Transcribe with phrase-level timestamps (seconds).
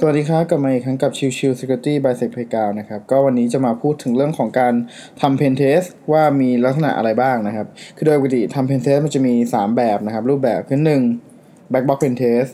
[0.00, 2.70] สวัสดีครับกลับมาอีกครั้งกับชิวชิว Security by s e c p l a y g r o u n
[2.70, 4.74] d นะครับก็วันนี้จะมาพูดถึงเรื่องของการ
[5.20, 7.66] ทำ Pen Test ว่ามีลักษณะอะไรบ้างนะครับ
[7.96, 11.02] คือโดยปกติทำ Pen Test มันจะมี 3 แบบนะครับ รูปแบบคือหนึ่ง
[11.70, 12.50] Black Box Pen Test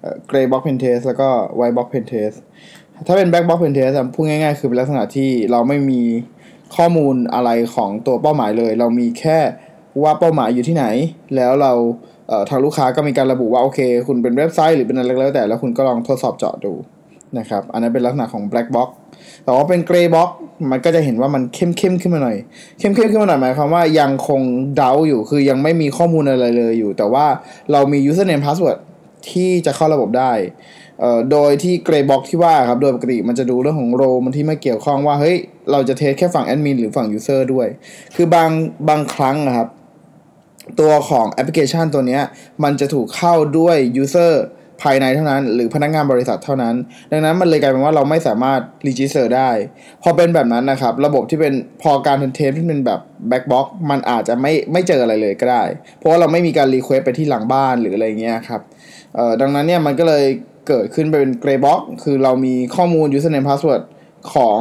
[0.00, 1.28] เอ่อ Gray Box Pen Test แล้วก็
[1.60, 2.36] White Box Pen Test
[3.06, 6.02] ถ้าเป็น Black Box Pen Test พูดง่ายๆ คือเป็นลักษณะที่เราไม่มี
[6.76, 9.38] ข้อมูลอะไรของตัวเป้าหมายเลย เรามีแค่
[10.02, 10.86] ว่าเป้าหมายอยู่ที่ไหน
[11.36, 11.72] แล้วเรา
[12.50, 16.72] ทางลูกค้าก็มีการระบุว่าโอเค คุณเป็นเว็บไซต์หรือเป็นอะไรก็แล้วแต่ แล้วคุณก็ลองทดสอบเจาะดู
[17.38, 18.88] นะครับ อันนั้นเป็นลักษณะของ black box
[19.44, 20.28] แต่ว่าเป็น gray box
[20.70, 22.36] มันก็จะเห็นว่ามันเข้มเข้มขึ้นมาหน่อย
[22.78, 24.40] เข้มเข้มขึ้นมาหน่อยหมายความว่ายังคง
[24.76, 27.26] เดาอยู่ คือยังไม่มีข้อมูลอะไรเลยอยู่ แต่ว่า
[27.72, 28.78] เรามี username password
[29.30, 30.32] ที่จะเข้าระบบได้
[31.30, 35.36] โดยที่ gray box ที่ว่าครับ โดยปกติมันจะดูเรื่องของโรมันที่ไม่เกี่ยวข้องว่า เฮ้ย
[35.70, 37.68] เราจะเทสแค่ฝั่งแอดมินหรือฝั่ง user ด้วย
[38.14, 38.50] คือบาง
[38.88, 39.68] บางครั้งนะครับ
[40.80, 42.20] ตัวของแอปพลิเคชันตัวนี้
[42.64, 44.34] มันจะถูกเข้าด้วย user
[44.82, 46.74] ภายในเท่านั้น หรือพนักงานบริษัทเท่านั้น
[47.12, 49.50] ดังนั้นมันเลยกลายเป็นว่าเราไม่สามารถ register ได้
[50.02, 55.64] พอเป็นแบบนั้นนะครับ ระบบที่เป็นพอการเทสที่เป็นแบบ back box มันอาจจะไม่ไม่เจออะไรเลยก็ได้
[55.98, 58.60] เพราะว่าเราไม่มีการ request ไปที่หลังบ้านหรืออะไรเงี้ยครับ
[59.14, 60.24] เอ่อดังนั้นเนี่ยมันก็เลย
[60.68, 63.82] เกิดขึ้นไปเป็น gray box คือเรามีข้อมูล username password
[64.34, 64.60] ของ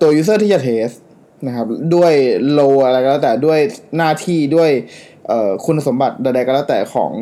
[0.00, 0.88] ตัว user ที่จะเทส
[1.46, 2.12] นะครับด้วย
[2.52, 3.58] โลอะไรก็แล้วแต่ด้วย
[3.96, 4.70] หน้าที่ด้วย
[5.64, 7.12] คุณสมบัติใดๆก็แล้วแต่ของ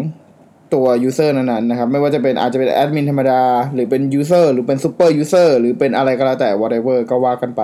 [0.74, 3.42] ตัว user นั้นๆนะครับ ไม่ว่าจะเป็นอาจจะเป็นแอดมินธรรมดา
[3.74, 7.62] หรือเป็น user หรือเป็น super user หรือเป็นอะไรก็แล้วแต่ whatever ก็ว่ากันไป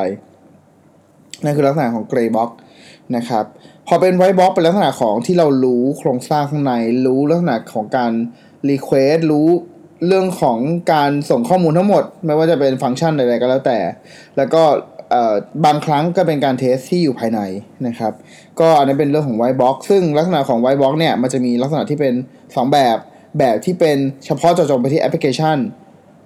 [1.45, 2.51] นั่นคือลักษณะของ gray box
[3.17, 3.45] นะครับ
[3.89, 6.73] พอเป็น white box เป็นลักษณะของที่เรารู้โครงสร้างข้างใน
[7.07, 8.13] รู้ลักษณะของการ
[8.71, 9.49] request รู้
[10.07, 10.59] เรื่องของ
[10.93, 13.79] การส่งข้อมูลทั้งหมด ไม่ว่าจะเป็นฟังก์ชันใดๆก็แล้วแต่
[14.37, 14.63] แล้วก็
[15.65, 17.41] บางครั้งก็เป็นการเทสที่อยู่ภายใน
[17.87, 18.13] นะครับ
[18.61, 22.97] ก็อันนี้เป็นเรื่องของ white box ซึ่งลักษณะของ white box เนี่ยมันจะมีลักษณะที่เป็น 2 แบบ
[23.39, 25.57] แบบที่เป็นเฉพาะเจาะจงไปที่แอปพลิเคชัน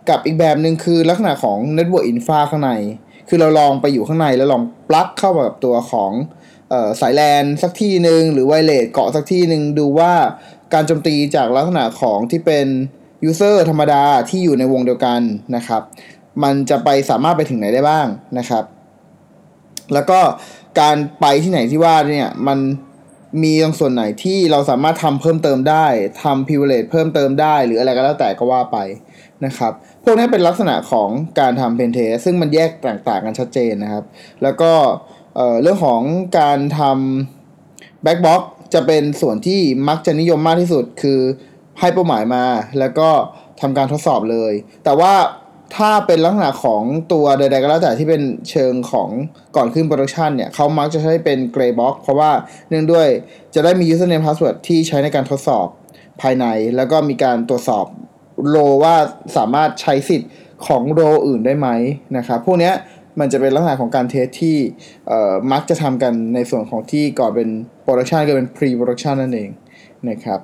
[0.09, 2.73] กับอีกแบบหนึ่งคือลักษณะของ Network Infra ข้างใน
[3.29, 6.13] คือเราลองไปอยู่ข้างในแล้วลองปลั๊กเข้ากับตัวของ
[6.73, 10.13] ออสายแลนสักที่หนึ่งหรือไวเลสเกาะสักที่หนึ่งดูว่า
[10.75, 12.67] การโจมตีจากลักษณะของที่เป็น
[13.29, 15.21] User ธรรมดาที่อยู่ในวงเดียวกัน
[15.57, 15.83] นะครับ
[16.43, 18.07] มันจะไปสามารถไปถึงไหนได้บ้าง
[18.39, 18.65] นะครับ
[19.95, 20.21] แล้วก็
[20.81, 22.59] การไปที่ไหนที่ว่าเนี่ยมัน
[23.43, 25.87] มีตรงส่วนไหนที่เราสามารถทำเพิ่มเติมได้
[26.23, 28.79] ทำ privilege เพิ่มเติมได้ หรืออะไรก็แล้วแต่ก็ว่าไป
[29.45, 29.73] นะครับ
[30.05, 31.09] พวกนี้เป็นลักษณะของ
[31.41, 34.05] การทำ pen test ซึ่งมันแยกต่างๆกันชัดเจนนะครับ
[34.43, 34.73] แล้วก็
[35.37, 36.03] เเรื่องของ
[36.39, 38.43] การทำ black box
[38.75, 41.21] จะเป็นส่วนที่มักจะนิยมมากที่สุดคือ
[41.81, 42.45] ให้เป้าหมายมา
[42.79, 43.09] แล้วก็
[43.61, 44.53] ทำการทดสอบเลย
[44.85, 45.13] แต่ว่า
[45.77, 49.09] ถ้าเป็นลักษณะของตัวใดๆก็แล้วแต่ที่เป็นเชิงของ
[49.57, 52.31] ก่อนขึ้น production เนี่ยเขามักจะใช้เป็น gray box เพราะว่า
[52.69, 53.09] เนื่องด้วย
[53.55, 55.67] จะได้มี username password ที่ใช้ในการทดสอบ
[56.21, 56.47] ภายใน
[56.77, 57.87] แล้วก็มีการตรวจสอบ
[58.49, 58.97] role ว่า
[59.37, 60.31] สามารถใช้สิทธิ์
[60.67, 61.69] ของ role อื่นได้ไหม
[62.17, 62.75] นะครับพวกเนี้ย
[63.21, 64.57] มันจะเป็นลักษณะของการ test ที่
[65.53, 67.49] มักจะทำกันในส่วนของที่ก่อนเป็น
[67.83, 69.51] production ก็เป็น pre production นั่นเอง
[70.09, 70.41] นะครับ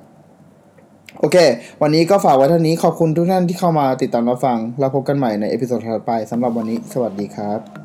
[1.19, 1.37] โอเค
[1.81, 7.84] วันนี้ก็ฝากไว้เท่านี้ขอบคุณทุกท่านที่เข้ามาติดตามรับฟัง แล้วพบกันใหม่ใน episode ถัดไปสำหรับวันนี้ สวัสดีครับ